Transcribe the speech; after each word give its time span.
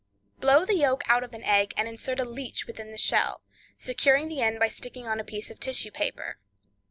Blow 0.39 0.65
the 0.65 0.73
yolk 0.77 1.03
out 1.05 1.23
of 1.23 1.31
an 1.35 1.43
egg, 1.43 1.75
and 1.77 1.87
insert 1.87 2.19
a 2.19 2.25
leech 2.25 2.65
within 2.65 2.89
the 2.89 2.97
shell, 2.97 3.43
securing 3.77 4.29
the 4.29 4.41
end 4.41 4.57
by 4.57 4.67
sticking 4.67 5.05
on 5.05 5.19
a 5.19 5.23
piece 5.23 5.51
of 5.51 5.59
tissue 5.59 5.91
paper. 5.91 6.39